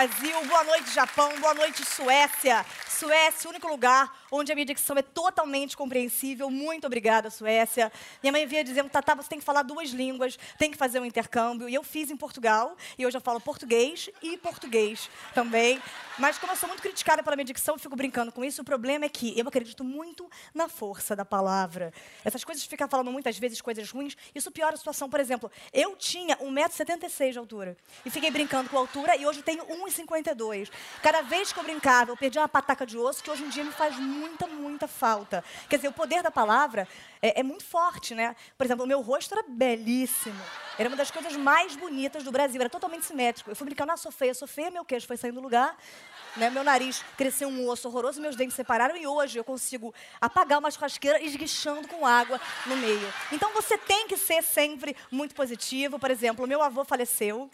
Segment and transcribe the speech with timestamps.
[0.00, 2.64] Brasil, boa noite, Japão, boa noite, Suécia.
[3.00, 6.50] Suécia, o único lugar onde a minha dicção é totalmente compreensível.
[6.50, 7.90] Muito obrigada, Suécia.
[8.22, 11.04] Minha mãe vinha dizendo, Tatá, você tem que falar duas línguas, tem que fazer um
[11.06, 11.66] intercâmbio.
[11.66, 15.80] E eu fiz em Portugal, e hoje eu falo português e português também.
[16.18, 18.60] Mas como eu sou muito criticada pela minha dicção, eu fico brincando com isso.
[18.60, 21.94] O problema é que eu acredito muito na força da palavra.
[22.22, 25.08] Essas coisas de ficar falando muitas vezes coisas ruins, isso piora a situação.
[25.08, 27.76] Por exemplo, eu tinha 1,76m de altura.
[28.04, 30.70] E fiquei brincando com a altura e hoje tenho 1,52m.
[31.02, 33.64] Cada vez que eu brincava, eu perdi uma pataca de osso que hoje em dia
[33.64, 35.44] me faz muita, muita falta.
[35.68, 36.86] Quer dizer, o poder da palavra
[37.22, 38.34] é, é muito forte, né?
[38.56, 40.40] Por exemplo, o meu rosto era belíssimo.
[40.78, 42.60] Era uma das coisas mais bonitas do Brasil.
[42.60, 43.50] Era totalmente simétrico.
[43.50, 45.76] Eu fui brincando, ah, sou feia, sou feia, meu queijo foi saindo do lugar.
[46.36, 46.48] Né?
[46.48, 50.70] Meu nariz cresceu um osso horroroso, meus dentes separaram e hoje eu consigo apagar uma
[50.70, 53.12] churrasqueira esguichando com água no meio.
[53.32, 55.98] Então você tem que ser sempre muito positivo.
[55.98, 57.50] Por exemplo, meu avô faleceu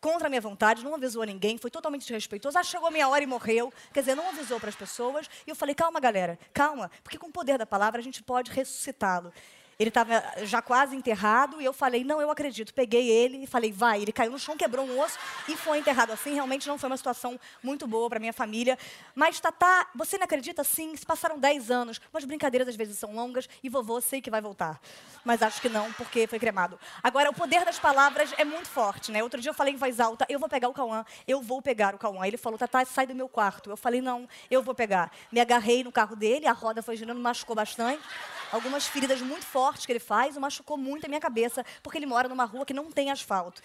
[0.00, 2.58] contra a minha vontade, não avisou a ninguém, foi totalmente desrespeitoso.
[2.58, 3.72] Ah, chegou a minha hora e morreu.
[3.92, 5.28] Quer dizer, não avisou para as pessoas.
[5.46, 8.50] E eu falei, calma, galera, calma, porque com o poder da palavra a gente pode
[8.50, 9.32] ressuscitá-lo.
[9.80, 12.74] Ele estava já quase enterrado e eu falei, não, eu acredito.
[12.74, 14.02] Peguei ele e falei, vai.
[14.02, 16.34] Ele caiu no chão, quebrou um osso e foi enterrado assim.
[16.34, 18.76] Realmente não foi uma situação muito boa para minha família.
[19.14, 20.64] Mas, Tatá, você não acredita?
[20.64, 22.00] Sim, se passaram 10 anos.
[22.12, 24.80] Mas brincadeiras às vezes são longas e vovô sei que vai voltar.
[25.24, 26.76] Mas acho que não, porque foi cremado.
[27.00, 29.22] Agora, o poder das palavras é muito forte, né?
[29.22, 31.94] Outro dia eu falei em voz alta, eu vou pegar o Cauã, eu vou pegar
[31.94, 32.26] o Cauã.
[32.26, 33.70] Ele falou, Tatá, sai do meu quarto.
[33.70, 35.12] Eu falei, não, eu vou pegar.
[35.30, 38.02] Me agarrei no carro dele, a roda foi girando, machucou bastante
[38.50, 42.06] algumas feridas muito fortes que ele faz, e machucou muito a minha cabeça, porque ele
[42.06, 43.60] mora numa rua que não tem asfalto.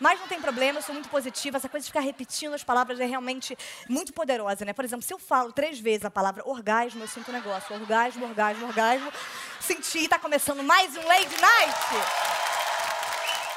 [0.00, 1.56] Mas não tem problema, eu sou muito positiva.
[1.56, 3.56] Essa coisa de ficar repetindo as palavras é realmente
[3.88, 4.72] muito poderosa, né?
[4.72, 7.74] Por exemplo, se eu falo três vezes a palavra orgasmo, eu sinto um negócio.
[7.74, 9.12] Orgasmo, orgasmo, orgasmo.
[9.60, 11.78] Senti, está começando mais um Lady Night.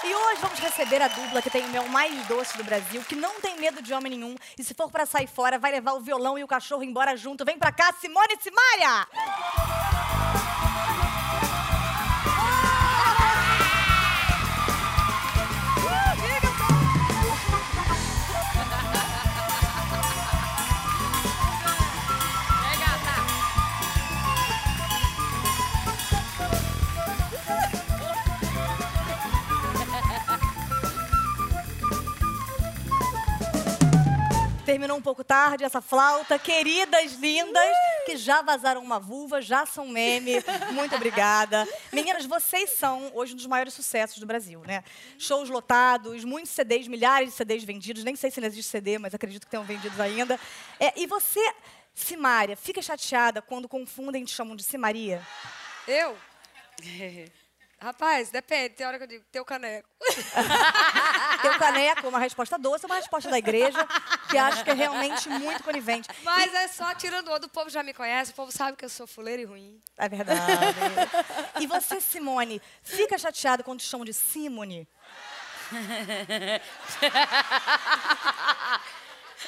[0.03, 3.15] E hoje vamos receber a dupla que tem o mel mais doce do Brasil, que
[3.15, 4.35] não tem medo de homem nenhum.
[4.57, 7.45] E se for para sair fora, vai levar o violão e o cachorro embora junto.
[7.45, 9.90] Vem pra cá, Simone e
[34.81, 36.39] Terminou um pouco tarde essa flauta.
[36.39, 40.43] Queridas, lindas, que já vazaram uma vulva, já são meme.
[40.73, 41.67] Muito obrigada.
[41.93, 44.83] Meninas, vocês são hoje um dos maiores sucessos do Brasil, né?
[45.19, 48.03] Shows lotados, muitos CDs, milhares de CDs vendidos.
[48.03, 50.39] Nem sei se ainda existe CD, mas acredito que tenham vendidos ainda.
[50.79, 51.47] É, e você,
[51.93, 55.21] Simária, fica chateada quando confundem e te chamam de Simaria?
[55.87, 56.17] Eu?
[57.81, 58.75] Rapaz, depende.
[58.75, 59.89] Tem hora que eu digo, teu caneco.
[61.41, 63.79] Teu caneco, uma resposta doce, uma resposta da igreja,
[64.29, 66.07] que acho que é realmente muito conivente.
[66.23, 68.89] Mas é só tirando o do povo já me conhece, o povo sabe que eu
[68.89, 69.81] sou fuleira e ruim.
[69.97, 70.39] É verdade.
[71.59, 74.87] E você, Simone, fica chateada quando te chamam de Simone?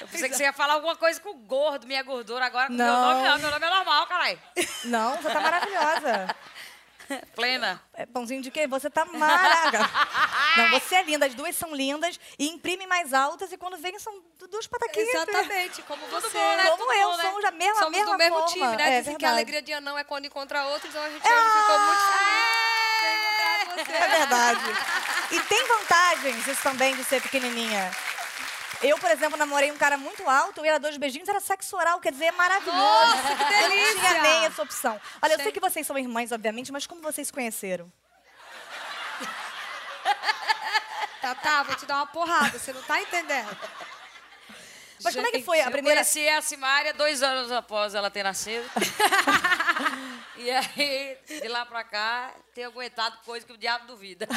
[0.01, 2.45] Eu pensei que você ia falar alguma coisa com gordo, minha gordura.
[2.45, 3.13] Agora com meu Não.
[3.13, 4.39] nome não, meu nome é normal, caralho.
[4.85, 6.35] Não, você tá maravilhosa.
[7.35, 7.81] Plena.
[7.93, 8.67] É pãozinho de quê?
[8.67, 9.89] Você tá maravilhosa.
[10.57, 13.97] Não, você é linda, as duas são lindas e imprimem mais altas e quando vêm
[13.99, 15.09] são du- duas pataquinhas.
[15.09, 16.29] Exatamente, como você.
[16.29, 16.63] bom, né?
[16.65, 17.23] Como Tudo eu, bom, né?
[17.23, 18.51] somos a mesma, Somos mesma do mesmo forma.
[18.53, 18.83] time, né?
[18.97, 19.31] É, Dizem que a verdade.
[19.33, 24.07] alegria de anão é quando encontra outro, então a gente hoje ficou muito feliz É
[24.07, 24.17] você.
[24.17, 24.61] verdade.
[25.33, 27.89] E tem vantagens isso também de ser pequenininha.
[28.83, 31.99] Eu, por exemplo, namorei um cara muito alto, eu ia dois beijinhos, era sexo oral,
[32.01, 32.77] quer dizer, é maravilhoso.
[32.77, 34.21] Nossa, que Eu não tinha delícia!
[34.21, 35.01] nem essa opção.
[35.21, 37.91] Olha, eu sei que vocês são irmãs, obviamente, mas como vocês se conheceram?
[41.21, 43.57] Tá, tá, vou te dar uma porrada, você não tá entendendo.
[45.01, 46.01] Mas como é que foi a Eu primeira...
[46.01, 48.69] conheci a Simária dois anos após ela ter nascido.
[50.35, 54.27] e aí, de lá pra cá, tenho aguentado coisa que o diabo duvida.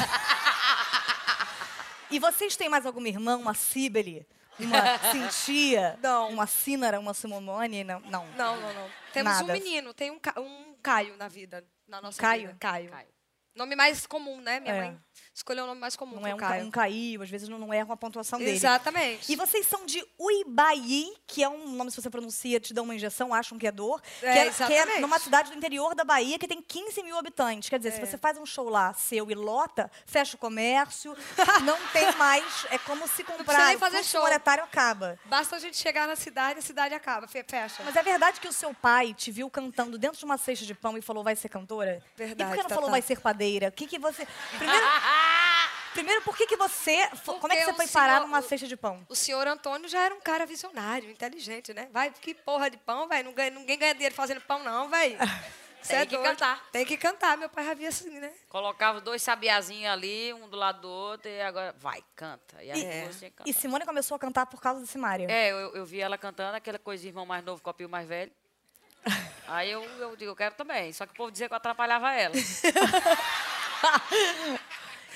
[2.09, 4.25] E vocês têm mais alguma irmã, uma Cibele?
[4.59, 5.99] Uma Cintia?
[6.01, 6.29] Não.
[6.29, 7.83] Uma Cínara, uma Simone?
[7.83, 7.99] Não.
[8.01, 8.25] não.
[8.35, 8.89] Não, não, não.
[9.13, 9.43] Temos Nada.
[9.45, 12.47] um menino, tem um, um Caio na vida, na nossa Caio?
[12.47, 12.57] vida.
[12.59, 12.89] Caio.
[12.89, 13.07] Caio.
[13.55, 14.59] Nome mais comum, né?
[14.59, 14.81] Minha É.
[14.81, 14.99] mãe
[15.37, 16.65] escolheu o nome mais comum, Não é o um, ca- Caio.
[16.65, 18.51] um caiu, às vezes não, não erra uma pontuação dele.
[18.51, 19.31] Exatamente.
[19.31, 22.95] E vocês são de Uibaí, que é um nome, se você pronuncia, te dão uma
[22.95, 24.01] injeção, acham que é dor.
[24.21, 27.17] É, que, é, que é numa cidade do interior da Bahia que tem 15 mil
[27.17, 27.69] habitantes.
[27.69, 28.05] Quer dizer, se É.
[28.05, 31.15] você faz um show lá seu e lota, fecha o comércio,
[31.63, 32.65] não tem mais.
[32.71, 33.67] É como se comprar.
[33.67, 34.21] nem o fazer fluxo show.
[34.21, 35.19] monetário acaba.
[35.25, 37.83] Basta a gente chegar na cidade, a cidade acaba, fe- fecha.
[37.83, 40.73] Mas é verdade que o seu pai te viu cantando dentro de uma cesta de
[40.73, 42.03] pão e falou vai ser cantora?
[42.15, 42.91] E Verdade, por que não falou Tatá.
[42.91, 43.67] vai ser padeira?
[43.67, 44.27] O que que você...
[44.57, 44.85] Primeiro,
[45.97, 47.07] primeiro por que que você...
[47.25, 49.03] Como é Porque que você foi parar numa cesta de pão?
[49.09, 51.89] O senhor Antônio já era um cara visionário, inteligente, né?
[51.91, 53.33] Vai, que porra de pão, velho.
[53.51, 55.17] Ninguém ganha dinheiro fazendo pão, não, velho.
[55.87, 56.69] Tem que cantar.
[56.71, 57.37] Tem que cantar.
[57.37, 58.31] Meu pai já via assim, né?
[58.49, 62.61] Colocava dois sabiazinhos ali, um do lado do outro, e agora vai, canta.
[62.61, 63.05] E aí É.
[63.05, 63.49] você canta.
[63.49, 65.27] E Simone começou a cantar por causa do Simária.
[65.31, 68.31] É, eu, eu vi ela cantando aquela coisa de irmão mais novo, copio mais velho.
[69.47, 70.91] Aí eu, eu digo, eu quero também.
[70.91, 72.35] Só que o povo dizia que eu atrapalhava ela.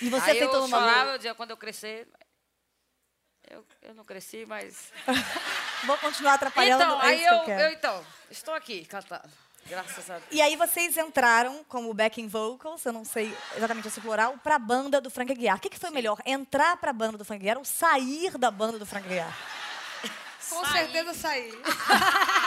[0.02, 1.12] E você aí eu numa lua.
[1.12, 2.08] eu dizia, quando eu crescer...
[3.50, 4.92] Eu, eu não cresci, mas...
[5.86, 9.30] Vou continuar atrapalhando, então, é aí isso que eu, eu eu, então, estou aqui cantando.
[9.66, 10.28] Graças a Deus.
[10.32, 15.00] E aí vocês entraram como backing vocals, eu não sei exatamente esse plural, pra banda
[15.00, 15.58] do Frank Aguiar.
[15.58, 18.80] O que, que foi melhor, entrar pra banda do Frank Aguiar ou sair da banda
[18.80, 19.36] do Frank Aguiar?
[20.50, 20.84] Com Saí.
[20.84, 21.52] certeza saí.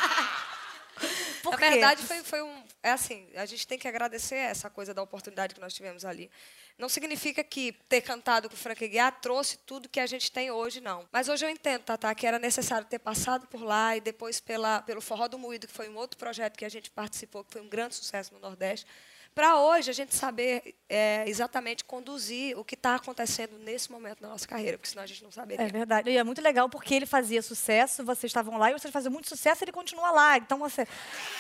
[1.45, 1.71] Por Na quê?
[1.73, 2.65] verdade, foi, foi um.
[2.83, 6.31] É assim, a gente tem que agradecer essa coisa da oportunidade que nós tivemos ali.
[6.79, 10.51] Não significa que ter cantado com o Frank Aguiar trouxe tudo que a gente tem
[10.51, 11.07] hoje, não.
[11.13, 14.81] Mas hoje eu entendo, Tatá, que era necessário ter passado por lá e depois pela,
[14.81, 17.61] pelo Forró do Moído, que foi um outro projeto que a gente participou, que foi
[17.61, 18.87] um grande sucesso no Nordeste,
[19.35, 24.29] para hoje a gente saber é, exatamente conduzir o que está acontecendo nesse momento da
[24.29, 25.67] nossa carreira, porque senão a gente não saberia.
[25.67, 26.09] É verdade.
[26.11, 29.29] E é muito legal porque ele fazia sucesso, vocês estavam lá e vocês faziam muito
[29.29, 30.37] sucesso e ele continua lá.
[30.37, 30.87] Então, você,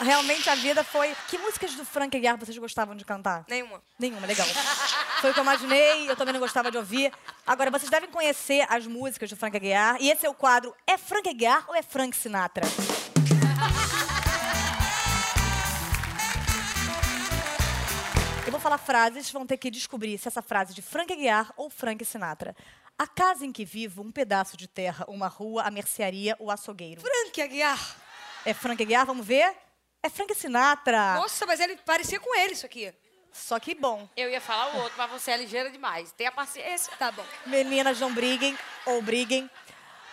[0.00, 1.14] realmente a vida foi.
[1.28, 3.44] Que músicas do Frank Aguiar vocês gostavam de cantar?
[3.48, 3.80] Nenhuma.
[3.98, 4.46] Nenhuma, legal.
[5.20, 7.12] Foi o que eu imaginei, eu também não gostava de ouvir.
[7.46, 9.96] Agora, vocês devem conhecer as músicas do Frank Aguiar.
[10.00, 12.64] E esse é o quadro É Frank Aguiar ou é Frank Sinatra?
[18.64, 22.02] Falar frases, vão ter que descobrir se essa frase é de Frank Aguiar ou Frank
[22.02, 22.56] Sinatra.
[22.98, 27.02] A casa em que vivo, um pedaço de terra, uma rua, a mercearia, o açougueiro.
[27.02, 27.96] Frank Aguiar.
[28.42, 29.54] É Frank Aguiar, vamos ver?
[30.02, 31.12] É Frank Sinatra.
[31.16, 32.90] Nossa, mas ele parecia com ele isso aqui.
[33.30, 34.08] Só que bom.
[34.16, 36.12] Eu ia falar o outro, mas você é ligeira demais.
[36.12, 36.90] Tenha paciência.
[36.98, 37.24] Tá bom.
[37.44, 38.56] Meninas, não briguem
[38.86, 39.50] ou briguem.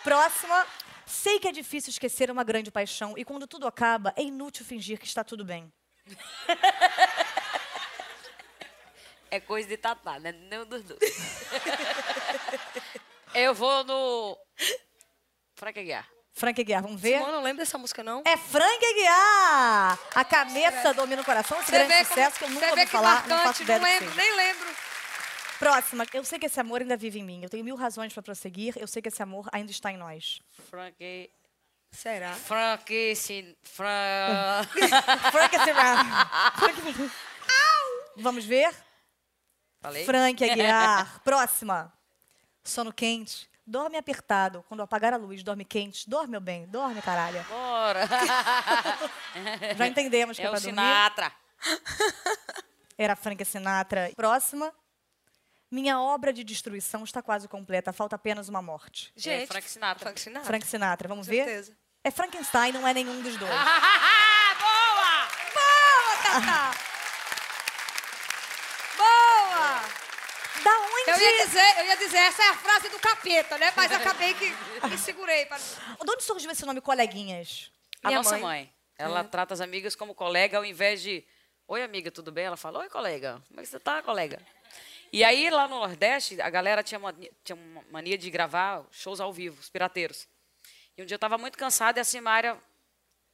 [0.04, 0.66] Próxima.
[1.06, 4.98] Sei que é difícil esquecer uma grande paixão e quando tudo acaba, é inútil fingir
[4.98, 5.72] que está tudo bem.
[9.32, 10.32] É coisa de tatá, né?
[10.32, 11.00] Nenhum dos dois.
[13.34, 14.36] Eu vou no.
[15.56, 16.06] Frank Aguiar.
[16.34, 17.14] Frank Aguiar, vamos ver?
[17.18, 18.22] Simone, não lembro dessa música, não.
[18.26, 19.98] É Frank Aguiar!
[20.14, 22.80] A cabeça domina o coração, esse grande vê sucesso que eu como- nunca você vê
[22.80, 24.68] ouvi que falar, não marcante, faço ideia não que lembro, nem lembro.
[25.58, 26.06] Próxima.
[26.12, 27.42] Eu sei que esse amor ainda vive em mim.
[27.42, 28.74] Eu tenho mil razões para prosseguir.
[28.76, 30.40] Eu sei que esse amor ainda está em nós.
[30.68, 31.30] Frank.
[31.92, 32.32] Será?
[32.34, 33.16] Frank.
[33.16, 34.64] Sin, Fran...
[35.32, 36.60] Frank Aguiar.
[38.16, 38.74] Vamos ver?
[39.82, 40.04] Falei?
[40.06, 41.20] Frank Aguiar.
[41.22, 41.92] Próxima.
[42.64, 43.50] Sono quente.
[43.66, 44.64] Dorme apertado.
[44.68, 46.08] Quando apagar a luz, dorme quente.
[46.08, 46.66] Dorme, meu bem.
[46.68, 47.44] Dorme, caralho.
[47.48, 48.08] Bora.
[49.76, 50.76] Já entendemos que é, É pra o dormir.
[50.78, 51.32] Sinatra.
[52.98, 54.10] Era Frank Sinatra.
[54.16, 54.72] Próxima.
[55.70, 57.92] Minha obra de destruição está quase completa.
[57.92, 59.12] Falta apenas uma morte.
[59.16, 60.00] Gente, Frank Sinatra.
[60.06, 60.46] Frank Sinatra.
[60.46, 61.08] Frank Sinatra.
[61.08, 61.44] Vamos Com ver?
[61.44, 61.76] certeza.
[62.04, 63.50] É Frankenstein, não é nenhum dos dois.
[63.50, 63.68] Boa!
[68.96, 69.82] Boa!
[70.64, 70.91] Da onde?
[71.06, 73.72] Eu ia dizer, eu ia dizer, essa é a frase do capeta, né?
[73.76, 74.52] Mas acabei que
[74.88, 75.46] me segurei.
[75.46, 75.58] Para...
[75.58, 77.70] De onde surgiu esse nome Coleguinhas?
[78.02, 78.42] A Minha nossa mãe.
[78.42, 78.72] mãe.
[78.98, 81.24] Ela trata as amigas como colega ao invés de.
[81.66, 82.44] Oi, amiga, tudo bem?
[82.44, 83.42] Ela fala, oi, colega.
[83.48, 84.40] Como é que você tá, colega?
[85.12, 89.20] E aí, lá no Nordeste, a galera tinha, mania, tinha uma mania de gravar shows
[89.20, 90.26] ao vivo, os pirateiros.
[90.96, 92.56] E um dia eu tava muito cansada e a Simária,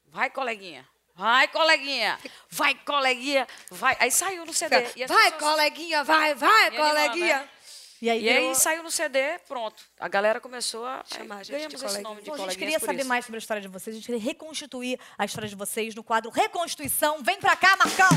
[0.06, 0.88] vai, coleguinha.
[1.14, 2.18] Vai, coleguinha.
[2.48, 3.46] Vai, coleguinha.
[3.70, 3.96] Vai.
[3.98, 4.76] Aí saiu no CD.
[4.96, 7.38] E Vai, pessoas- coleguinha, vai, vai, animando, coleguinha.
[7.40, 7.48] né?
[8.00, 9.83] E aí, E aí saiu no CD, pronto.
[9.99, 11.05] A galera começou a.
[11.05, 13.09] Chamar a gente ganhamos de esse nome de Bom, a gente queria saber isso.
[13.09, 13.95] mais sobre a história de vocês.
[13.95, 17.23] A gente queria reconstituir a história de vocês no quadro Reconstituição.
[17.23, 18.09] Vem pra cá, Marcão!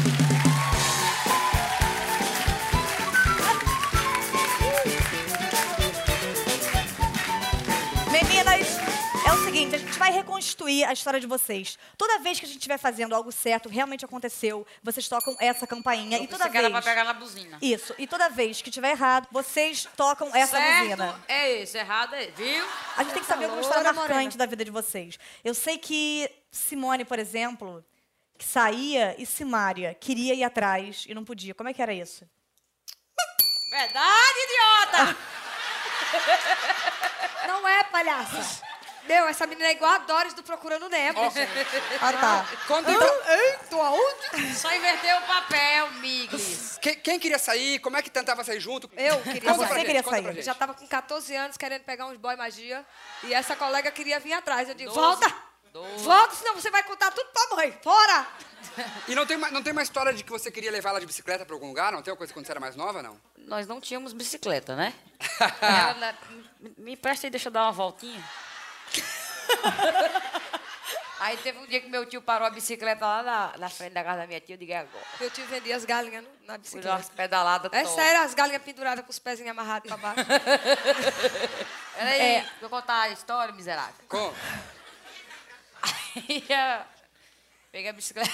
[9.72, 11.78] Seguinte, a gente vai reconstituir a história de vocês.
[11.98, 16.18] Toda vez que a gente estiver fazendo algo certo, realmente aconteceu, vocês tocam essa campainha.
[16.18, 16.70] Eu e toda vez...
[16.70, 17.58] pra pegar na buzina.
[17.62, 17.94] Isso.
[17.98, 21.24] E toda vez que tiver errado, vocês tocam essa certo buzina.
[21.28, 22.66] é esse, errado é, viu?
[22.98, 25.18] A gente tem que saber alguma história marcante da vida de vocês.
[25.44, 27.84] Eu sei que Simone, por exemplo,
[28.38, 31.54] que saía e Simária queria ir atrás e não podia.
[31.54, 32.28] Como é que era isso?
[33.70, 35.18] Verdade, idiota!
[37.48, 38.62] Não é, palhaça.
[39.08, 41.20] Meu, essa menina é igual a Doris do Procurando Nemo.
[42.02, 42.46] Ah, tá.
[42.68, 43.82] Conta então.
[43.82, 44.56] Aonde?
[44.56, 46.78] Só inverteu o papel, Miglis.
[46.82, 47.80] Quem, quem queria sair?
[47.80, 48.90] Como é que tentava sair junto?
[48.96, 50.38] Eu queria Conta pra Você gente, queria conta sair.
[50.38, 52.86] Eu já tava com 14 anos querendo pegar uns boy magia.
[53.24, 54.70] E essa colega queria vir atrás.
[54.70, 55.00] Eu digo, Doze.
[55.20, 55.36] volta!
[55.74, 56.04] Doze.
[56.04, 57.72] Volta, senão você vai contar tudo pra mãe.
[57.82, 58.28] Fora!
[59.08, 61.06] E não tem, uma, não tem uma história de que você queria levar ela de
[61.06, 61.92] bicicleta pra algum lugar?
[61.92, 63.20] Não tem uma coisa quando você era mais nova, não?
[63.38, 64.94] Nós não tínhamos bicicleta, né?
[65.62, 66.16] Ela,
[66.60, 68.22] me- me empresta aí, deixa eu dar uma voltinha.
[71.20, 74.04] Aí teve um dia que meu tio parou a bicicleta lá na, na frente da
[74.04, 75.06] casa da minha tia, eu digo, é agora.
[75.20, 76.88] Meu tio vendia as galinhas no- na bicicleta.
[76.88, 80.26] dar umas pedaladas É sério, as galinhas penduradas com os pezinhos amarrados pra baixo.
[81.96, 82.40] Peraí, É.
[82.42, 83.94] deixa eu contar a história, miserável.
[84.10, 84.34] Com?
[85.84, 86.86] Aí, eu
[87.72, 88.32] peguei a bicicleta.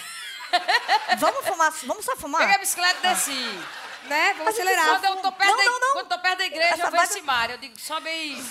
[1.20, 2.40] Vamos fumar, vamos só fumar?
[2.40, 3.60] Peguei a bicicleta e desci.
[4.04, 4.34] né?
[4.38, 4.86] Vamos acelerar.
[5.02, 5.94] Quando eu tô perto, Não, da, não, não.
[5.94, 7.54] Quando tô perto da igreja, Essa eu vejo vibe- Simária.
[7.56, 8.42] Eu digo, sobe aí.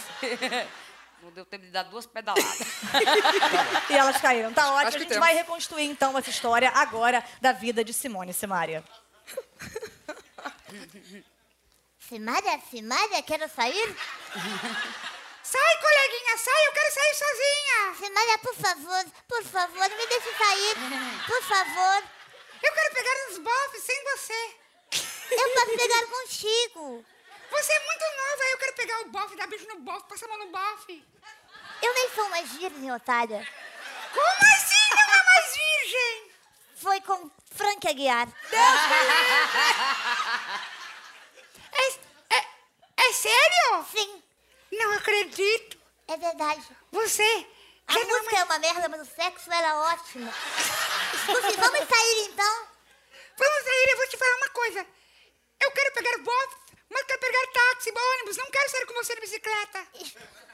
[1.26, 2.44] Não deu tempo de dar duas pedaladas.
[3.90, 4.54] E elas caíram.
[4.54, 4.86] Tá ótimo.
[4.86, 5.26] Acho A gente temos.
[5.26, 8.84] vai reconstruir, então, essa história agora da vida de Simone e Simária.
[11.98, 13.96] Simária, Simária, quero sair?
[15.42, 18.06] Sai, coleguinha, sai, eu quero sair sozinha.
[18.06, 20.74] Simária, por favor, por favor, me deixe sair.
[21.26, 22.04] Por favor.
[22.62, 24.54] Eu quero pegar uns bofs sem você.
[25.32, 27.04] Eu posso pegar contigo.
[27.50, 30.28] Você é muito nova, eu quero pegar o bofe, dar beijo no bofe, passar a
[30.28, 31.04] mão no bofe.
[31.82, 33.46] Eu nem sou uma virgem, otária.
[34.12, 36.30] Como assim não é mais virgem?
[36.76, 38.28] Foi com Frank Aguiar.
[41.72, 42.44] É, é,
[42.96, 43.84] é sério?
[43.90, 44.22] Sim,
[44.72, 45.78] Não acredito.
[46.08, 46.62] é verdade.
[46.92, 47.46] Você
[47.88, 50.32] A já não é música é uma merda, mas o sexo era ótimo.
[51.14, 52.66] Escute, vamos sair então?
[53.38, 54.86] Vamos sair, eu vou te falar uma coisa.
[55.60, 56.56] Eu quero pegar bofs,
[56.90, 58.36] mas quero pegar táxi, ônibus.
[58.36, 59.86] Não quero sair com você de bicicleta.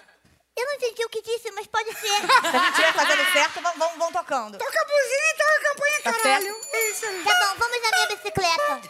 [0.55, 2.21] Eu não entendi o que disse, mas pode ser.
[2.21, 4.59] Se a gente estiver fazendo certo, vão, vão, vão tocando.
[4.59, 6.61] Toca a buzina e toca a campanha, Tá caralho.
[6.91, 7.07] Isso.
[7.25, 8.83] Tá bom, vamos na minha bicicleta.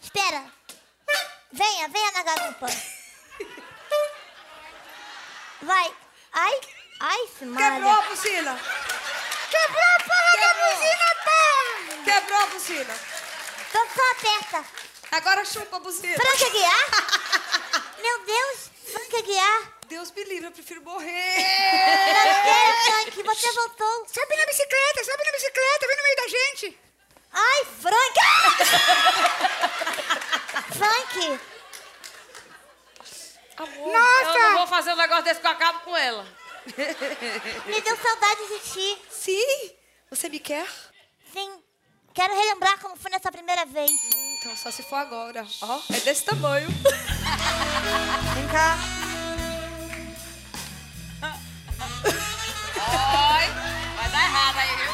[0.00, 0.44] Espera.
[1.52, 2.66] Venha, venha na garupa.
[5.62, 5.96] Vai.
[6.32, 6.60] Ai,
[7.00, 7.70] ai, Simária.
[7.72, 8.60] Quebrou a buzina.
[9.50, 12.04] Quebrou a porra da buzina, porra.
[12.04, 12.94] Quebrou a buzina.
[13.68, 14.87] Então só aperta.
[15.10, 16.14] Agora chupa a buzina.
[16.14, 16.88] Frank Aguiar?
[18.02, 19.72] Meu Deus, Frank Aguiar.
[19.88, 21.34] Deus me livre, eu prefiro morrer.
[21.34, 24.06] Prazer, Frank, você voltou.
[24.06, 26.78] Sobe na bicicleta, sobe na bicicleta, vem no meio da gente.
[27.32, 28.18] Ai, Frank!
[30.78, 31.40] Frank,
[33.58, 34.38] Eu Nossa!
[34.38, 36.26] não vou fazer um negócio desse que eu acabo com ela.
[37.66, 39.02] me deu saudade de ti.
[39.10, 39.74] Sim,
[40.10, 40.68] você me quer?
[41.32, 41.62] Sim,
[42.14, 43.90] quero relembrar como foi nessa primeira vez.
[44.38, 45.44] Então só se for agora.
[45.62, 46.68] Ó, é desse tamanho.
[48.34, 48.78] Vem cá.
[52.00, 53.46] Oi,
[53.96, 54.92] vai dar errado aí, viu?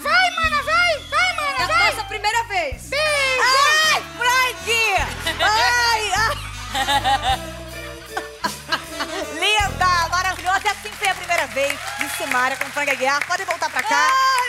[0.00, 1.90] Vai, mana, vai, vai, mana, É vai.
[1.92, 2.90] Nossa primeira vez.
[2.92, 4.70] Ai, Frank!
[5.42, 7.54] Ai, ai.
[9.40, 10.60] Linda, maravilhosa.
[10.64, 13.26] E assim foi a primeira vez de Simária com Frank Aguiar.
[13.26, 14.08] Pode voltar pra cá.
[14.12, 14.43] Ai,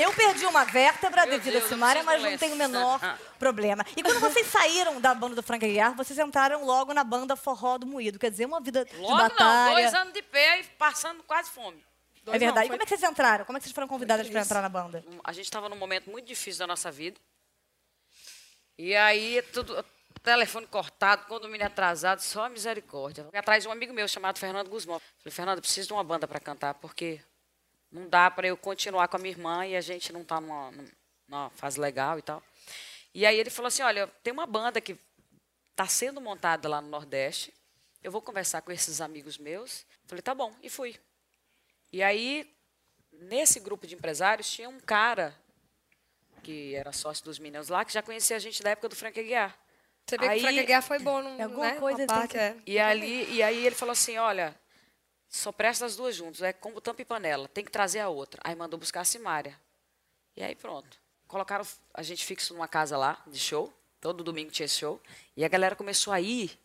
[0.00, 3.18] Eu perdi uma vértebra Meu devido Deus, a Simária, mas não tem o menor Ah.
[3.38, 3.84] problema.
[3.96, 7.78] E quando vocês saíram da banda do Frank Aguiar, vocês entraram logo na banda Forró
[7.78, 8.18] do Moído.
[8.18, 9.66] Quer dizer, uma vida Logo de batalha.
[9.66, 11.84] não, dois anos de pé e passando quase fome.
[12.26, 12.66] É verdade.
[12.66, 13.44] E como é que vocês entraram?
[13.44, 15.04] Como é que vocês foram convidadas para entrar na banda?
[15.24, 17.18] A gente estava num momento muito difícil da nossa vida.
[18.76, 19.84] E aí, tudo,
[20.22, 23.24] telefone cortado, condomínio atrasado, só misericórdia.
[23.30, 25.00] Fui atrás de um amigo meu chamado Fernando Guzmão.
[25.22, 27.20] Falei, Fernando, eu preciso de uma banda para cantar, porque
[27.90, 30.72] não dá para eu continuar com a minha irmã e a gente não está numa,
[31.26, 32.42] numa fase legal e tal.
[33.14, 34.96] E aí ele falou assim, olha, tem uma banda que
[35.70, 37.52] está sendo montada lá no Nordeste.
[38.02, 39.84] Eu vou conversar com esses amigos meus.
[40.06, 40.94] Falei, tá bom, e fui.
[41.92, 42.48] E aí,
[43.12, 45.34] nesse grupo de empresários, tinha um cara
[46.42, 49.18] que era sócio dos Minions lá, que já conhecia a gente da época do Frank
[49.18, 49.58] Aguiar.
[50.06, 51.80] Você vê que Aí- o Frank Aguiar foi bom num, Alguma né?
[51.80, 52.56] coisa parte, que- é.
[52.66, 54.54] E, ali, e aí ele falou assim, olha,
[55.28, 58.40] só presta as duas juntas, é como tampa e panela, tem que trazer a outra.
[58.44, 59.58] Aí mandou buscar a Simária.
[60.36, 60.98] E aí pronto.
[61.26, 65.00] Colocaram a gente fixo numa casa lá, de show, todo domingo tinha esse show,
[65.36, 66.58] e a galera começou a ir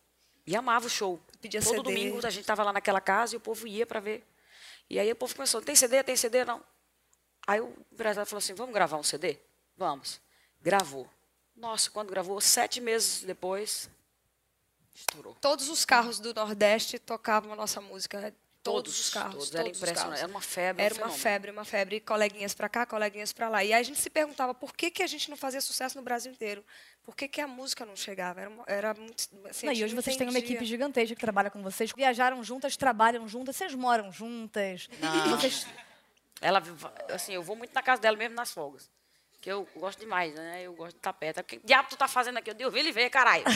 [0.46, 1.20] e amava o show.
[1.40, 1.82] Pedia todo CD.
[1.82, 4.24] domingo a gente estava lá naquela casa e o povo ia para ver.
[4.88, 6.44] E aí o povo começou, tem CD, tem CD?
[6.44, 6.62] Não.
[7.46, 9.38] Aí o empresário falou assim, vamos gravar um CD?
[9.76, 10.20] Vamos.
[10.60, 11.08] Gravou.
[11.54, 13.88] Nossa, quando gravou, sete meses depois,
[14.94, 15.36] estourou.
[15.40, 18.34] Todos os carros do Nordeste tocavam a nossa música.
[18.64, 19.34] Todos os carros.
[19.34, 19.50] todos.
[19.50, 20.18] todos Era impressionante.
[20.20, 20.82] Era uma febre.
[20.82, 21.22] um Era uma fenômeno.
[21.22, 22.00] febre, uma febre.
[22.00, 23.62] Coleguinhas pra cá, coleguinhas pra lá.
[23.62, 26.02] E aí a gente se perguntava por que, que a gente não fazia sucesso no
[26.02, 26.64] Brasil inteiro.
[27.04, 28.40] Por que, que a música não chegava?
[28.40, 29.28] Era, uma- era muito.
[29.48, 31.92] Assim, Não, e hoje vocês têm uma equipe gigantesca que trabalha com vocês.
[31.94, 34.88] Viajaram juntas, trabalham juntas, vocês moram juntas.
[34.98, 35.28] Não.
[35.38, 35.66] Vocês...
[36.40, 36.62] Ela,
[37.12, 38.90] assim, eu vou muito na casa dela mesmo nas folgas.
[39.42, 40.62] Que eu gosto demais, né?
[40.62, 41.40] Eu gosto de estar perto.
[41.40, 42.48] O que diabo tu tá fazendo aqui?
[42.48, 43.44] Eu digo, vem e vê, caralho.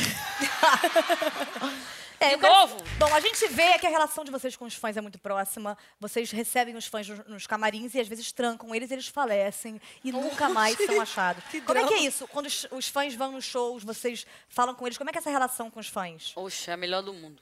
[2.21, 2.77] É, De eu quero- novo?
[2.99, 5.79] Bom, a gente vê que a relação de vocês com os fãs é muito próxima.
[6.01, 10.49] Vocês recebem os fãs nos, camarins e às vezes trancam eles, eles falecem e nunca
[10.49, 11.45] mais são achados.
[11.45, 12.09] que Como é que é drama.
[12.09, 12.27] isso?
[12.29, 15.21] Quando os, os fãs vão nos shows, vocês falam com eles, como é que é
[15.21, 16.33] essa relação com os fãs?
[16.37, 17.41] Oxe, é a melhor do mundo.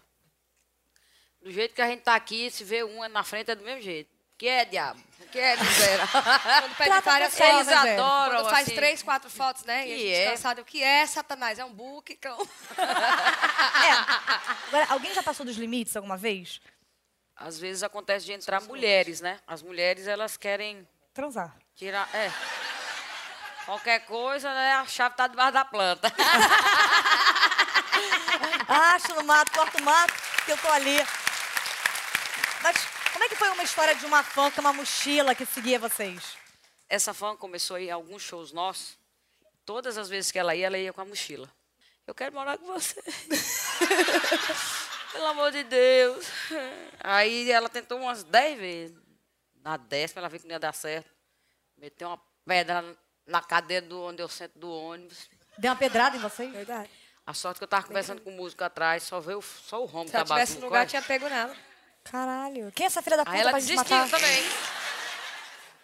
[1.40, 3.80] Do jeito que a gente tá aqui, se vê um na frente, é do mesmo
[3.80, 4.10] jeito.
[4.38, 5.00] Que é, diabo?
[5.32, 6.06] Que é, miséria?
[6.12, 8.02] Quando pede várias fotos, né, velho?
[8.04, 8.76] adoram, Quando faz assim.
[8.76, 9.86] três, quatro fotos, né?
[9.88, 9.98] E a Que
[10.34, 10.60] gente é?
[10.60, 11.58] O que é, Satanás?
[11.58, 12.38] É um book, cão.
[12.78, 13.90] É.
[14.68, 16.60] Agora, alguém já passou dos limites alguma vez?
[17.34, 19.40] Às vezes acontece de entrar mulheres, né?
[19.46, 21.54] As mulheres, elas querem Transar.
[21.74, 22.08] tirar...
[22.14, 22.30] É.
[23.64, 24.74] Qualquer coisa, né?
[24.74, 26.12] A chave tá debaixo da planta.
[28.68, 30.14] Acho no mato, corta o mato,
[30.44, 31.04] que eu tô ali.
[32.62, 32.76] Mas
[33.16, 36.36] como é que foi uma história de uma fã com uma mochila que seguia vocês?
[36.86, 38.98] Essa fã começou a ir a alguns shows nossos.
[39.64, 41.50] Todas as vezes que ela ia, ela ia com a mochila.
[42.06, 43.00] Eu quero morar com você.
[45.12, 46.26] Pelo amor de Deus.
[47.00, 48.98] Aí ela tentou umas dez vezes.
[49.62, 51.10] Na décima, ela viu que não ia dar certo.
[51.78, 52.84] Meteu uma pedra
[53.26, 55.30] na cadeira do onde eu sento do ônibus.
[55.56, 56.52] Deu uma pedrada em vocês?
[56.52, 56.90] Verdade.
[57.26, 60.10] A sorte que eu tava conversando com o músico atrás, só veio só o rombo
[60.10, 61.56] Se ela da tivesse lugar, tinha pego nela.
[62.10, 62.72] Caralho.
[62.72, 64.08] Quem é essa filha da puta Aí ela pra gente matar?
[64.08, 64.44] também.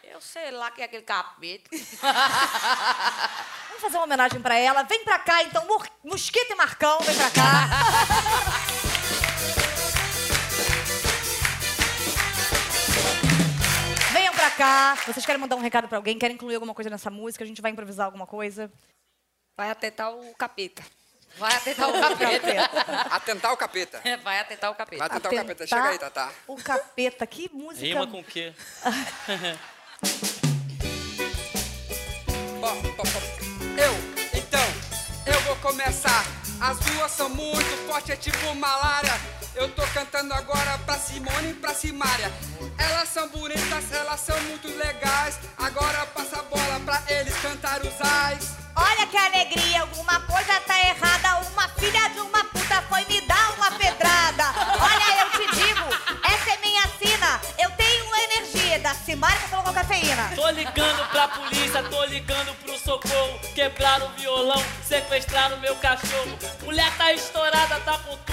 [0.05, 1.71] Eu sei lá quem é aquele capeta.
[3.69, 4.83] Vamos fazer uma homenagem pra ela.
[4.83, 5.67] Vem pra cá, então.
[6.05, 7.69] Mosquito e Marcão, vem pra cá.
[14.12, 14.95] Venham pra cá.
[15.07, 16.19] Vocês querem mandar um recado pra alguém?
[16.19, 17.45] Querem incluir alguma coisa nessa música?
[17.45, 18.71] A gente vai improvisar alguma coisa?
[19.57, 20.83] Vai atentar o capeta.
[21.39, 22.71] Vai atentar o capeta.
[23.17, 24.03] Atentar o capeta.
[24.23, 24.99] Vai atentar o capeta.
[24.99, 25.67] Vai atentar o capeta.
[25.67, 26.31] Chega aí, Tatá.
[26.47, 27.27] O capeta.
[27.27, 27.87] Que música...
[27.87, 28.53] Rima com o quê?
[32.63, 33.83] Ó, ó, ó.
[33.83, 33.93] Eu,
[34.39, 34.67] então,
[35.26, 36.25] eu vou começar.
[36.61, 39.13] As duas são muito fortes, é tipo malária.
[39.54, 42.33] Eu tô cantando agora pra Simone e pra Simária.
[42.78, 45.39] Elas são bonitas, elas são muito legais.
[45.59, 48.52] Agora passa a bola pra eles cantar os ais.
[48.75, 50.72] Olha que alegria, alguma coisa tá
[64.52, 66.38] violão, sequestraram meu cachorro.
[66.62, 68.31] Mulher tá estourada, tá com tudo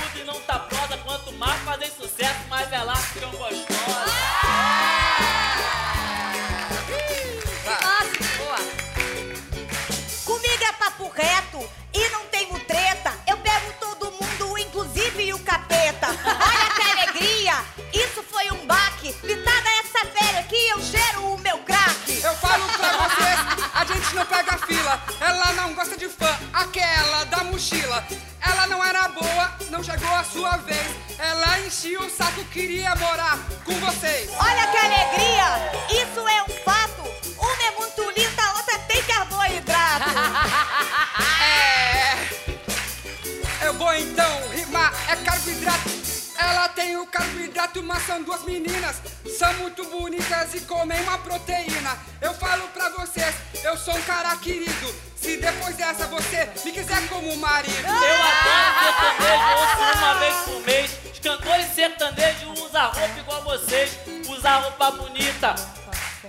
[47.84, 48.98] mas são duas meninas.
[49.38, 51.98] São muito bonitas e comem uma proteína.
[52.20, 54.96] Eu falo pra vocês, eu sou um cara querido.
[55.16, 57.88] Se depois dessa você me quiser como marido.
[57.88, 60.92] Eu adoro sertanejo, ouço uma vez por mês.
[61.14, 63.92] Os cantores sertanejos usam roupa igual vocês.
[64.28, 65.56] Usar roupa bonita,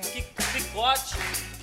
[0.03, 0.22] que
[0.53, 1.16] picote.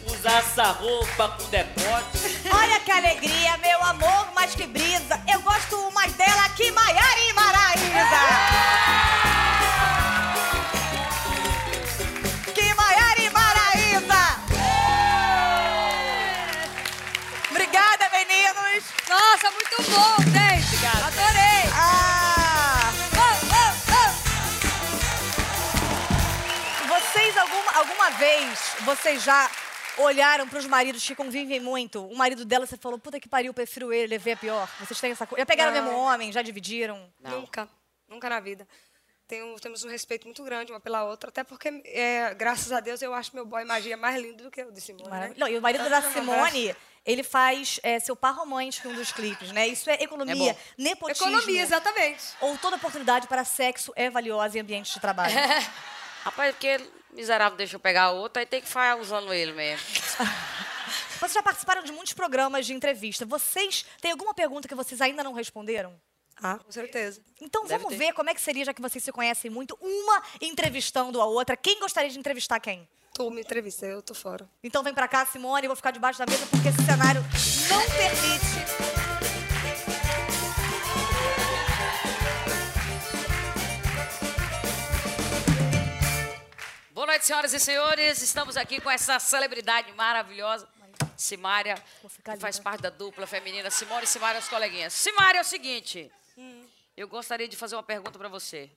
[0.06, 2.18] Usar essa roupa com decote.
[2.50, 5.22] Olha que alegria, meu amor, mas que brisa.
[5.32, 8.97] Eu gosto mais dela que Maiara e Maraísa.
[19.10, 20.86] Nossa, muito bom, gente.
[20.86, 21.72] Adorei.
[21.74, 23.36] Ah, Oh,
[26.84, 29.50] oh, vocês alguma, alguma vez, vocês já
[29.98, 32.06] olharam pros maridos que convivem muito?
[32.08, 34.70] O marido dela, você falou, puta que pariu, prefiro ele, levei a pior.
[34.80, 35.42] Vocês têm essa coisa?
[35.42, 35.84] Já pegaram o Não.
[35.84, 37.10] mesmo homem, já dividiram?
[37.24, 37.30] oh.
[37.30, 37.68] Nunca.
[38.08, 38.66] Nunca na vida.
[39.28, 43.02] Tenho- temos um respeito muito grande uma pela outra, até porque, é, graças a Deus,
[43.02, 45.10] eu acho meu boy magia mais lindo do que o de Simone.
[45.10, 45.34] Né?
[45.38, 49.12] Não, e o marido da Simone, ele faz é, seu par romântico em um dos
[49.12, 49.68] clipes, né?
[49.68, 50.60] Isso é economia, É bom.
[50.78, 51.28] nepotismo.
[51.28, 52.24] Economia, exatamente.
[52.42, 55.34] Ou toda oportunidade para sexo é valiosa em ambientes de trabalho.
[56.24, 56.80] Rapaz, porque
[57.14, 59.86] miserável deixa eu pegar outra, aí tem que ficar usando ele mesmo.
[61.20, 63.26] Vocês já participaram de muitos programas de entrevista.
[63.26, 66.00] Vocês têm alguma pergunta que vocês ainda não responderam?
[66.42, 67.22] Ah, com certeza.
[67.42, 68.06] Então Deve vamos ter.
[68.06, 71.58] ver como é que seria, já que vocês se conhecem muito, uma entrevistando a outra.
[71.58, 72.88] Quem gostaria de entrevistar quem?
[73.14, 74.48] Tu me entrevista, eu tô fora.
[74.64, 77.22] Então vem pra cá, Simone, eu vou ficar debaixo da mesa porque esse cenário
[77.70, 78.58] não permite.
[86.94, 88.22] Boa noite, senhoras e senhores.
[88.22, 90.68] Estamos aqui com essa celebridade maravilhosa,
[91.16, 94.94] Simária, Vou ficar que faz parte da dupla feminina Simone e Simária, as coleguinhas.
[94.94, 96.12] Simária, é o seguinte.
[96.96, 98.70] Eu gostaria de fazer uma pergunta pra você.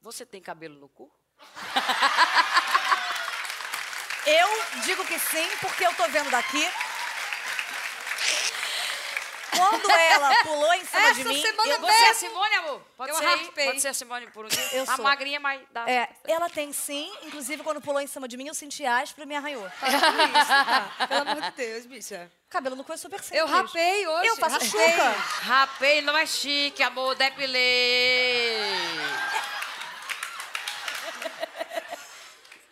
[0.00, 1.10] Você tem cabelo no cu?
[4.26, 4.48] Eu
[4.84, 6.64] digo que sim, porque eu tô vendo daqui.
[9.56, 12.80] Quando ela pulou em cima Essa de mim, semana eu- Você é a Simone, amor?
[12.96, 13.36] Pode Eu ser aí?
[13.44, 13.66] raspei.
[13.66, 14.68] Pode ser a Simone por um dia?
[14.72, 15.04] Eu tá sou.
[15.04, 15.88] magrinha, mas dá.
[15.88, 19.28] É, ela tem sim, inclusive quando pulou em cima de mim, eu senti áspero e
[19.28, 19.66] me arranhou.
[21.08, 22.30] Pelo amor de Deus, bicha.
[22.50, 23.40] Cabelo no cu é super simples.
[23.40, 24.28] Eu rapei hoje.
[24.28, 24.68] Eu faço rapei.
[24.70, 25.10] chuca.
[25.42, 28.56] Rapei não é chique, amor, depilei.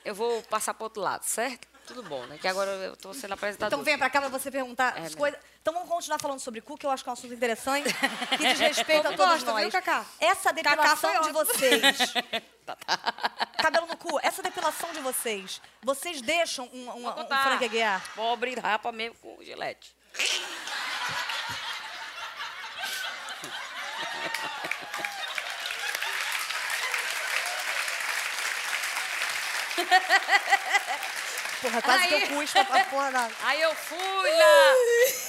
[0.04, 1.68] Eu vou passar pro outro lado, certo?
[1.94, 2.38] Tudo bom, né?
[2.40, 3.76] Que agora eu tô sendo apresentador.
[3.78, 5.18] Então venha pra cá pra você perguntar É as mesmo.
[5.18, 5.38] coisas.
[5.60, 7.92] Então vamos continuar falando sobre cu, que eu acho que é um assunto interessante,
[8.30, 9.62] que diz respeito a todos gosta, nós.
[9.62, 10.04] viu, Cacá?
[10.18, 12.14] Essa depilação de vocês.
[13.60, 18.02] Cabelo no cu, essa depilação de vocês, vocês deixam um, um, um frangueguear?
[18.14, 19.94] Pobre rapa mesmo com gilete.
[31.62, 32.22] Porra, quase que Aí.
[32.22, 33.30] eu custo a porra da...
[33.46, 34.74] Aí eu fui lá,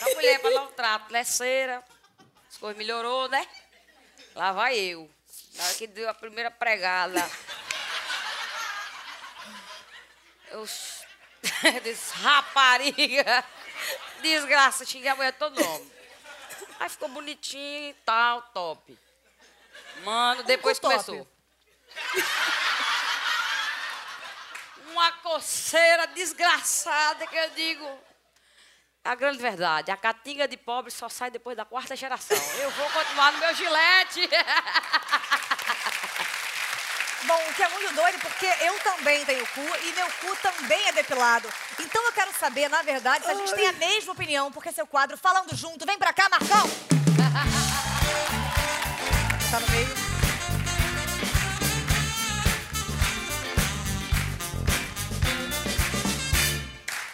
[0.01, 1.83] a mulher pra dar um trato, leceira.
[2.49, 3.47] As coisas melhorou, né?
[4.33, 5.07] Lá vai eu.
[5.53, 7.29] Na hora que deu a primeira pregada.
[10.49, 10.65] Eu
[11.83, 13.45] disse, rapariga,
[14.21, 15.91] desgraça, xinguei a mulher todo nome.
[16.79, 18.97] Aí ficou bonitinho e tal, top.
[20.03, 21.27] Mano, depois top.
[24.93, 27.89] Uma coceira desgraçada que eu digo.
[29.03, 32.37] A grande verdade, a catinga de pobre só sai depois da quarta geração.
[32.61, 34.29] Eu vou continuar no meu gilete.
[37.25, 40.87] Bom, o que é muito doido, porque eu também tenho cu e meu cu também
[40.87, 41.51] é depilado.
[41.79, 44.85] Então eu quero saber, na verdade, se a gente tem a mesma opinião, porque seu
[44.85, 46.69] quadro Falando Junto, vem pra cá, Marcão!
[49.51, 50.02] Tá no meio.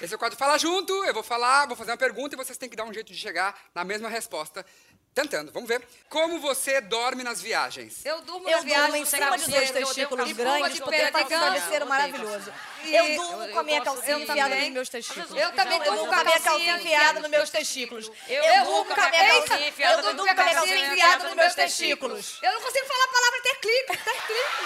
[0.01, 0.93] Esse é o quadro Fala Junto.
[1.05, 3.19] Eu vou falar, vou fazer uma pergunta e vocês têm que dar um jeito de
[3.19, 4.65] chegar na mesma resposta.
[5.13, 5.85] Tentando, vamos ver.
[6.07, 8.05] Como você dorme nas viagens?
[8.05, 10.95] Eu durmo Eu na viagem durmo em sem cima de dois testículos grandes, de porque
[10.97, 12.53] pena faz de um travesseiro maravilhoso.
[12.83, 14.65] E Eu durmo eu- com a minha eu calcinha assim, enfiada também.
[14.69, 15.31] nos meus testículos.
[15.41, 18.11] Eu também durmo com a minha calcinha enfiada nos meus testículos.
[18.27, 21.35] Eu durmo com a minha calcinha eu enfiada durmo no com a calcinha enfiada nos
[21.35, 22.39] meus testículos.
[22.41, 24.59] Eu não consigo falar a palavra teclico, teclico.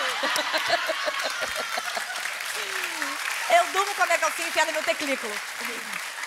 [3.50, 5.34] Eu durmo com a minha calcinha enfiada no meu teclículo.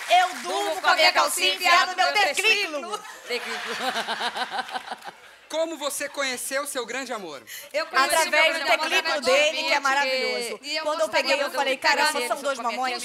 [0.09, 3.03] Eu durmo com a minha calcinha enfiada no meu teclículo.
[3.27, 3.75] Teclículo.
[5.49, 7.41] Como você conheceu seu grande amor?
[7.71, 10.59] Eu conheci Através do teclículo dele, que é maravilhoso.
[10.61, 12.63] e eu Quando eu peguei, eu gostaria falei, muito de caramba, pegar são dois só
[12.63, 13.03] mamões.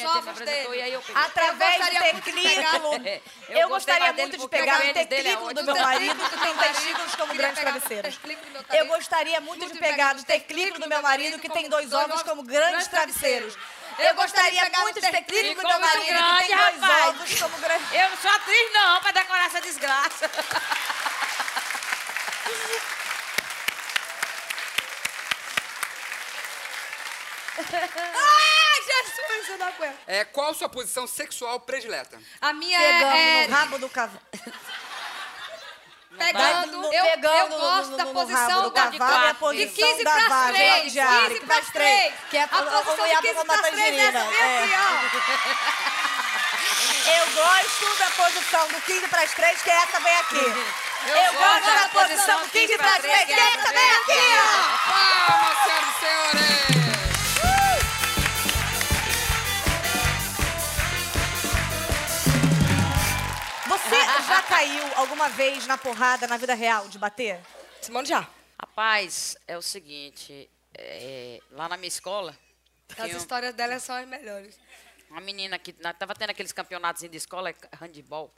[1.14, 2.90] Através do teclículo,
[3.48, 6.57] eu gostaria muito de porque pegar o o é teclículo do meu marido, que tem
[6.57, 8.20] testículos como grandes o travesseiros.
[8.72, 12.42] Eu gostaria muito de pegar o teclículo do meu marido, que tem dois ovos como
[12.42, 13.57] grandes travesseiros.
[13.98, 17.07] Eu gostaria muito de teclículo do meu marido, que tem grande, dois rapaz.
[17.09, 17.92] ovos como grandes...
[17.92, 20.31] Eu não sou atriz, não, pra decorar essa desgraça.
[28.14, 29.98] Ai, Jesus, eu não aguento.
[30.07, 32.20] É, qual sua posição sexual predileta?
[32.40, 34.20] A minha Pegando é, é no rabo do cavalo.
[36.18, 39.66] Pegando, No- eu, pegando eu no- gosto no- da no posição da quatro, posição de
[39.66, 42.14] 15 da vaga, três, de ar, 15 que pras faz três, três.
[42.31, 42.48] que é a- a
[42.83, 44.62] posição de ia 15 pra pras três, tangerina, essa é.
[44.62, 46.03] aqui, ó.
[47.05, 50.37] Eu gosto da posição do 15 para as 3, que essa vem aqui.
[50.37, 54.20] Eu, gosto gosto da da posição do 15 para as 3, que essa vem aqui,
[54.38, 54.88] ó.
[54.92, 56.71] Palmas, senhoras e senhores!
[63.92, 67.38] Você já caiu alguma vez na porrada na vida real de bater?
[67.83, 68.26] Simone já.
[68.59, 72.35] Rapaz, é o seguinte, é, lá na minha escola,
[72.96, 74.59] As um- histórias dela são as melhores.
[75.11, 78.33] uma menina que na- tava tendo aqueles campeonatos de escola, é handball.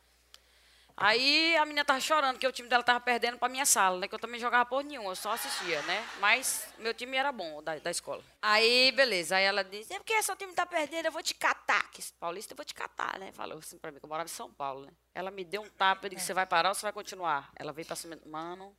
[0.96, 4.07] Aí a menina tava chorando que o time dela tava perdendo pra minha sala, né?
[4.07, 6.09] Que eu também jogava por nenhum, eu só assistia, né?
[6.20, 8.22] Mas meu time era bom, da, da escola.
[8.40, 9.35] Aí, beleza.
[9.35, 11.90] Aí ela disse, é porque seu time tá perdendo, eu vou te catar.
[11.90, 13.33] Que paulista, eu vou te catar, né?
[13.33, 14.92] Falou assim pra mim, que eu morava em São Paulo, né?
[15.12, 17.50] Ela me deu um tapa, eu disse, você vai parar ou você vai continuar?
[17.57, 18.76] Ela veio pra cima, mano,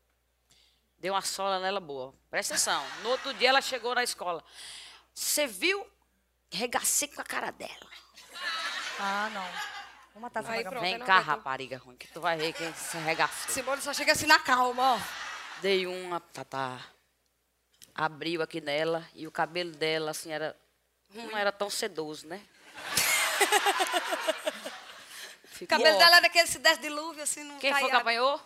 [0.97, 2.13] deu uma sola nela boa.
[2.29, 2.81] Presta atenção.
[3.03, 4.41] No outro dia ela chegou na escola.
[5.13, 5.85] Você viu?
[6.49, 7.91] Regacei com a cara dela.
[8.99, 9.74] Ah, não.
[10.15, 10.79] Vou matar essa Aí, pronto.
[10.79, 13.53] Vem cá, rapariga ruim, que tu vai ver quem se arregaçou.
[13.53, 14.99] Simone só chega assim na calma, ó.
[15.61, 16.79] Dei uma, tatá.
[17.93, 20.55] Abriu aqui nela e o cabelo dela, assim, era.
[21.13, 22.41] Não era tão sedoso, né?
[25.61, 28.41] O cabelo dela é daquele se desce dilúvio, assim, não Quem cai foi que apanhou?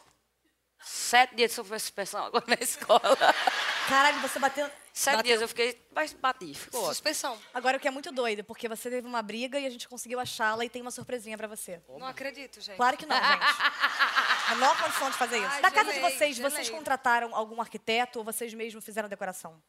[0.80, 3.00] Sete dias de suspensão agora na escola.
[3.90, 4.70] Caralho, você bateu.
[4.94, 6.94] Sete bateu- dias eu fiquei, mas bati, ficou ótimo.
[6.94, 7.38] Suspensão.
[7.54, 10.20] Agora o que é muito doido, porque você teve uma briga e a gente conseguiu
[10.20, 11.82] achá-la e tem uma surpresinha pra você.
[11.98, 12.76] Não acredito, gente.
[12.76, 13.26] Claro que não, gente.
[14.50, 15.48] A menor condição de fazer isso.
[15.52, 16.52] Ai, Na casa de gelei, vocês, gelei.
[16.52, 19.62] vocês contrataram algum arquiteto ou vocês mesmos fizeram a decoração?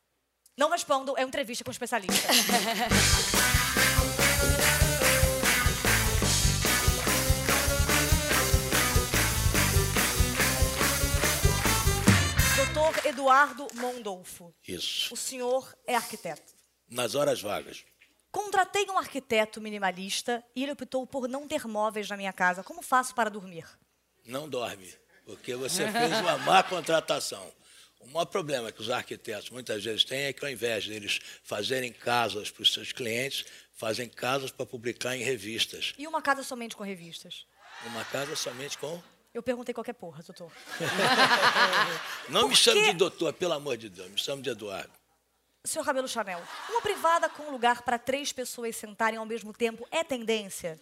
[0.56, 2.28] Não respondam, é uma entrevista com um especialista.
[12.90, 15.14] Doutor Eduardo Mondolfo, Isso.
[15.14, 16.52] o senhor é arquiteto.
[16.88, 17.84] Nas horas vagas.
[18.32, 22.64] Contratei um arquiteto minimalista e ele optou por não ter móveis na minha casa.
[22.64, 23.64] Como faço para dormir?
[24.26, 24.92] Não dorme,
[25.24, 27.52] porque você fez uma má contratação.
[28.00, 31.92] O maior problema que os arquitetos muitas vezes têm é que, ao invés deles fazerem
[31.92, 35.94] casas para os seus clientes, fazem casas para publicar em revistas.
[35.96, 37.46] E uma casa somente com revistas?
[37.86, 39.00] Uma casa somente com.
[39.32, 40.50] Eu perguntei qualquer porra, doutor.
[42.28, 44.90] Não me chame de doutor, pelo amor de Deus, me chame de Eduardo.
[45.64, 50.02] Senhor Cabelo Chanel, uma privada com lugar para três pessoas sentarem ao mesmo tempo é
[50.02, 50.80] tendência?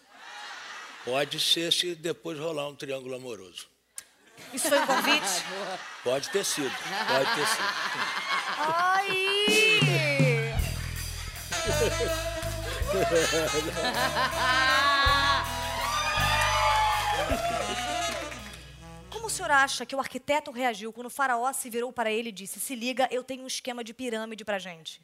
[1.04, 3.66] Pode ser se depois rolar um triângulo amoroso.
[4.52, 5.44] Isso foi um convite?
[6.04, 7.64] Pode ter sido, pode ter sido.
[8.56, 9.08] Ai!
[19.28, 22.32] o senhor acha que o arquiteto reagiu quando o faraó se virou para ele e
[22.32, 25.00] disse: Se liga, eu tenho um esquema de pirâmide pra gente?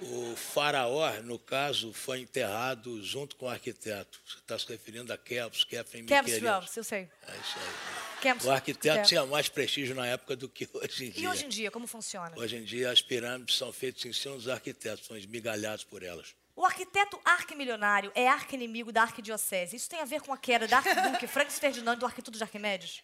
[0.00, 4.20] O faraó, no caso, foi enterrado junto com o arquiteto.
[4.24, 6.40] Você está se referindo a Kepos, Kefren Miquelius.
[6.40, 7.08] Drums, eu sei.
[7.26, 8.20] É isso aí.
[8.22, 9.02] Kemp's- O arquiteto é.
[9.02, 11.24] tinha mais prestígio na época do que hoje em dia.
[11.24, 12.32] E hoje em dia, como funciona?
[12.36, 16.32] Hoje em dia, as pirâmides são feitas em cima dos arquitetos, são esmigalhados por elas.
[16.54, 19.76] O arquiteto arquimilionário é arqui-inimigo da arquidiocese.
[19.76, 23.02] Isso tem a ver com a queda da arquiduque Francis Ferdinand do Arquituto de Arquimedes?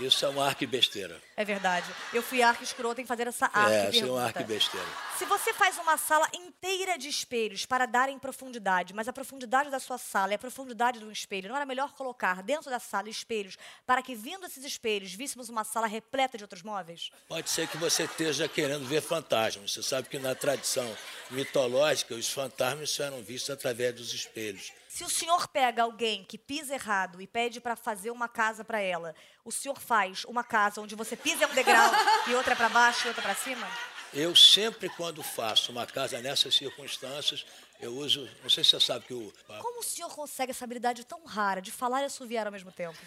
[0.00, 1.20] Isso é uma arquibesteira.
[1.36, 1.92] É verdade.
[2.12, 4.86] Eu fui arque escrota em fazer essa arque É, isso é uma arquibesteira.
[5.18, 9.78] Se você faz uma sala inteira de espelhos para darem profundidade, mas a profundidade da
[9.78, 13.08] sua sala é a profundidade de um espelho, não era melhor colocar dentro da sala
[13.08, 17.10] espelhos para que, vindo esses espelhos, víssemos uma sala repleta de outros móveis?
[17.28, 19.72] Pode ser que você esteja querendo ver fantasmas.
[19.72, 20.96] Você sabe que na tradição
[21.30, 24.72] mitológica, os fantasmas eram vistos através dos espelhos.
[24.94, 28.78] Se o senhor pega alguém que pisa errado e pede para fazer uma casa para
[28.80, 29.12] ela,
[29.44, 31.90] o senhor faz uma casa onde você pisa um degrau
[32.28, 33.66] e outra para baixo e outra para cima?
[34.12, 37.44] Eu sempre, quando faço uma casa nessas circunstâncias,
[37.80, 38.30] eu uso.
[38.40, 39.32] Não sei se você sabe que o.
[39.58, 42.96] Como o senhor consegue essa habilidade tão rara de falar e assoviar ao mesmo tempo?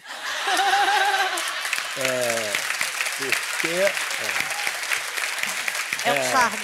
[3.16, 3.68] Porque
[6.04, 6.58] É um charme.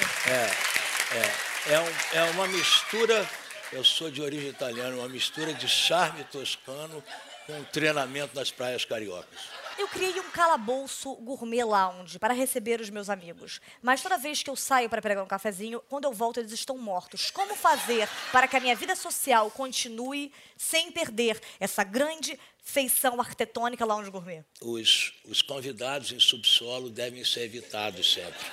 [1.70, 3.26] é, um- é uma mistura.
[3.74, 7.02] Eu sou de origem italiana, uma mistura de charme toscano
[7.44, 9.40] com treinamento nas praias cariocas.
[9.76, 13.60] Eu criei um calabouço gourmet lounge para receber os meus amigos.
[13.82, 16.78] Mas toda vez que eu saio para pegar um cafezinho, quando eu volto eles estão
[16.78, 17.32] mortos.
[17.32, 23.84] Como fazer para que a minha vida social continue sem perder essa grande feição arquitetônica
[23.84, 24.44] lounge gourmet?
[24.60, 28.46] Os, os convidados em subsolo devem ser evitados sempre.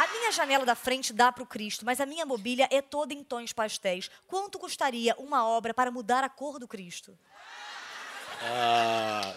[0.00, 3.12] A minha janela da frente dá para o Cristo, mas a minha mobília é toda
[3.12, 4.10] em tons pastéis.
[4.26, 7.18] Quanto custaria uma obra para mudar a cor do Cristo?
[8.40, 9.34] Ah,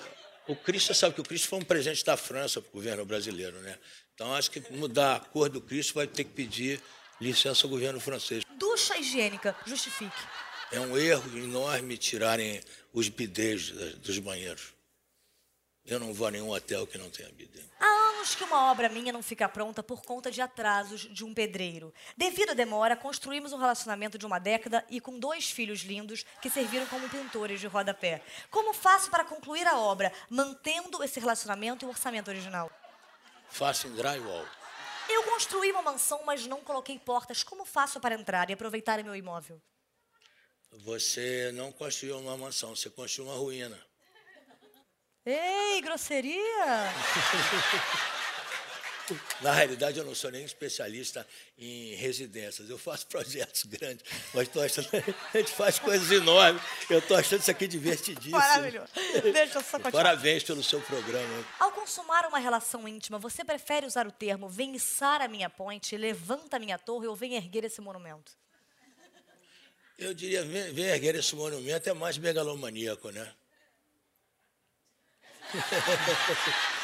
[0.48, 3.06] o Cristo, você sabe que o Cristo foi um presente da França para o governo
[3.06, 3.78] brasileiro, né?
[4.16, 6.82] Então acho que mudar a cor do Cristo vai ter que pedir
[7.20, 8.46] licença ao governo francês.
[8.58, 10.16] Ducha higiênica, justifique.
[10.72, 14.74] É um erro enorme tirarem os bidês dos banheiros.
[15.86, 17.60] Eu não vou a nenhum hotel que não tenha bidê.
[17.82, 21.34] Há anos que uma obra minha não fica pronta por conta de atrasos de um
[21.34, 21.94] pedreiro.
[22.16, 26.50] Devido à demora, construímos um relacionamento de uma década e com dois filhos lindos que
[26.50, 28.24] serviram como pintores de rodapé.
[28.50, 32.72] Como faço para concluir a obra, mantendo esse relacionamento e o orçamento original?
[33.50, 34.48] Faça em drywall.
[35.10, 37.44] Eu construí uma mansão, mas não coloquei portas.
[37.44, 39.62] Como faço para entrar e aproveitar meu imóvel?
[40.72, 43.78] Você não construiu uma mansão, você construiu uma ruína.
[45.26, 46.44] Ei, grosseria!
[49.42, 52.70] Na realidade, eu não sou nem especialista em residências.
[52.70, 54.88] Eu faço projetos grandes, mas tô achando,
[55.34, 56.62] a gente faz coisas enormes.
[56.90, 58.38] Eu estou achando isso aqui divertidíssimo.
[58.38, 58.92] Maravilhoso.
[59.34, 59.92] Deixa eu só continuar.
[59.92, 61.46] Parabéns pelo seu programa.
[61.60, 65.98] Ao consumar uma relação íntima, você prefere usar o termo vem içar a minha ponte,
[65.98, 68.32] levanta a minha torre ou vem erguer esse monumento?
[69.98, 73.34] Eu diria, vem, vem erguer esse monumento é mais megalomaníaco, né?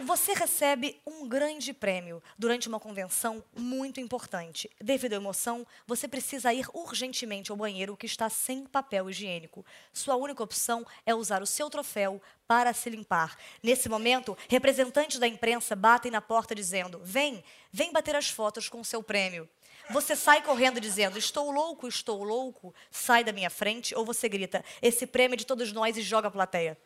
[0.00, 4.68] Você recebe um grande prêmio durante uma convenção muito importante.
[4.80, 9.64] Devido à emoção, você precisa ir urgentemente ao banheiro que está sem papel higiênico.
[9.92, 13.38] Sua única opção é usar o seu troféu para se limpar.
[13.62, 18.80] Nesse momento, representantes da imprensa batem na porta dizendo: Vem, vem bater as fotos com
[18.80, 19.48] o seu prêmio.
[19.90, 24.64] Você sai correndo dizendo: Estou louco, estou louco, sai da minha frente, ou você grita:
[24.82, 26.76] Esse prêmio é de todos nós e joga a plateia.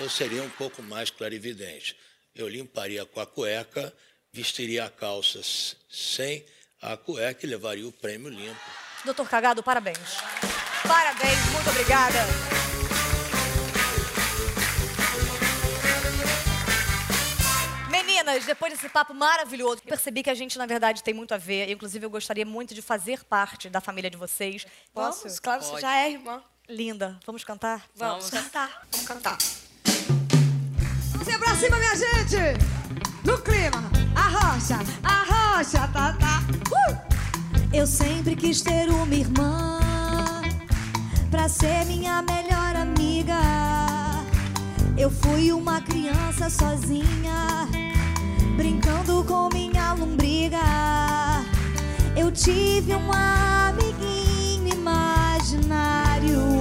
[0.00, 1.94] Eu seria um pouco mais clarividente.
[2.34, 3.94] Eu limparia com a cueca,
[4.32, 5.40] vestiria a calça
[5.88, 6.44] sem
[6.82, 8.60] a cueca e levaria o prêmio limpo.
[9.04, 10.16] Doutor Cagado, parabéns.
[10.82, 12.18] Parabéns, muito obrigada.
[17.88, 21.70] Meninas, depois desse papo maravilhoso, percebi que a gente, na verdade, tem muito a ver.
[21.70, 24.66] Inclusive, eu gostaria muito de fazer parte da família de vocês.
[24.92, 25.22] Posso?
[25.22, 26.42] Vamos, claro, você já é irmã.
[26.68, 27.88] Linda, vamos cantar?
[27.94, 28.86] Vamos, cantar.
[28.90, 29.38] Vamos cantar.
[31.26, 32.36] Ir pra cima, minha gente!
[33.24, 36.42] No clima, arrocha, arrocha, tá, tá.
[36.70, 36.96] Uh!
[37.72, 39.80] Eu sempre quis ter uma irmã
[41.30, 43.40] pra ser minha melhor amiga.
[44.96, 47.68] Eu fui uma criança sozinha,
[48.56, 50.58] brincando com minha lombriga.
[52.16, 56.53] Eu tive um amiguinho imaginário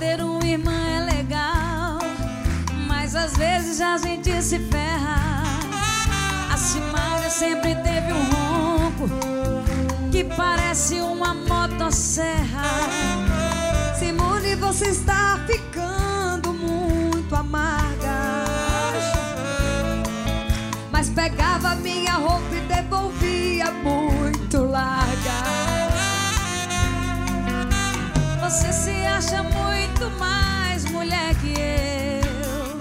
[0.00, 1.98] ter uma irmã é legal,
[2.88, 5.42] mas às vezes a gente se ferra.
[6.50, 9.10] A Simária sempre teve um ronco
[10.10, 12.64] que parece uma motosserra.
[13.98, 17.79] Simone, você está ficando muito amarga.
[28.50, 32.80] Você se acha muito mais mulher que eu.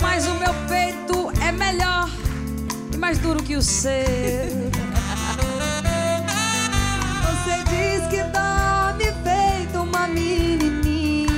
[0.00, 2.08] Mas o meu peito é melhor
[2.90, 3.92] e mais duro que o seu.
[7.26, 11.36] Você diz que dorme feito uma menininha.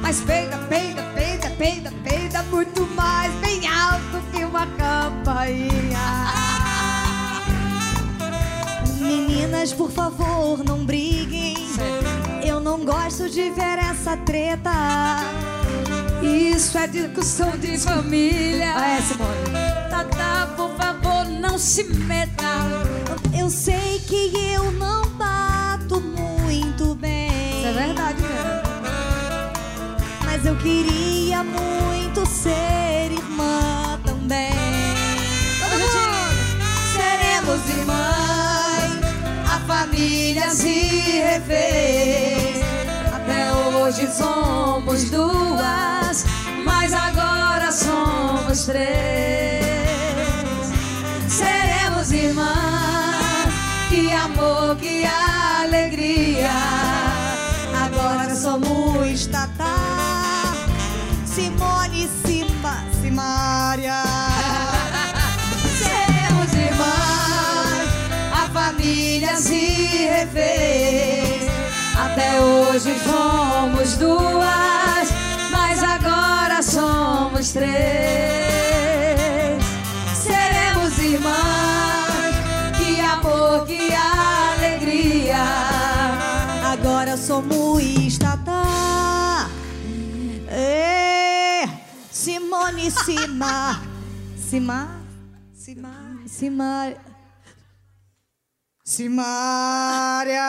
[0.00, 6.41] Mas peida, peida, peida, peida, peida muito mais, bem alto que uma campainha.
[9.52, 11.54] Meninas, por favor, não briguem.
[12.42, 14.70] Eu não gosto de ver essa treta.
[16.22, 18.72] Isso é discussão de família.
[18.74, 19.90] Ah, é, Simone.
[19.90, 22.32] Tata, por favor, não se meta.
[23.38, 27.58] Eu sei que eu não bato muito bem.
[27.58, 28.62] Isso é verdade mesmo.
[30.24, 32.91] Mas eu queria muito ser
[40.52, 42.60] se refez.
[43.12, 46.24] Até hoje somos duas,
[46.64, 49.64] mas agora somos três.
[51.28, 53.52] Seremos irmãs,
[53.88, 55.04] que amor, que
[55.64, 56.50] alegria.
[57.84, 60.52] Agora somos Tatá,
[61.24, 64.11] Simone, Simba, Simária.
[72.74, 75.08] Hoje fomos duas,
[75.50, 77.72] mas agora somos três.
[80.14, 82.34] Seremos irmãs,
[82.78, 85.36] que amor, que alegria.
[86.72, 89.50] Agora somos Tatá.
[90.48, 91.68] É,
[92.10, 93.82] Simone, Sima,
[94.34, 94.88] Sima,
[95.54, 95.92] Sima,
[96.26, 97.11] Sima.
[98.92, 100.42] Simária!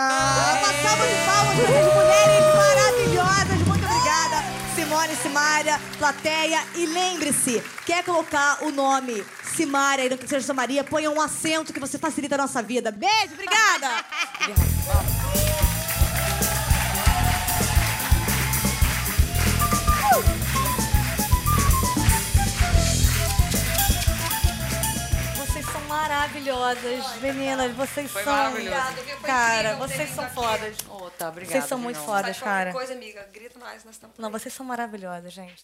[0.60, 3.60] Uma salva de palmas para essas mulheres maravilhosas.
[3.66, 4.44] Muito obrigada,
[4.76, 6.62] Simone, Simária, plateia.
[6.76, 9.24] E lembre-se, quer colocar o nome
[9.56, 10.84] Simária aí no Terceiro Santa Maria.
[10.84, 12.92] Ponha um acento que você facilita a nossa vida.
[12.92, 14.04] Beijo, obrigada!
[14.44, 14.60] Vocês
[25.94, 27.72] maravilhosas, meninas.
[27.74, 28.50] Vocês Foi são.
[28.50, 29.18] Obrigada, viu?
[29.18, 30.36] Foi Cara, vocês são aqui.
[30.36, 30.78] fodas.
[30.90, 31.54] Ô, tá, obrigada.
[31.54, 32.72] Vocês são muito fodas, cara.
[32.72, 33.28] coisa, amiga?
[33.32, 35.64] Grita mais, nós estamos Não, vocês são maravilhosas, gente.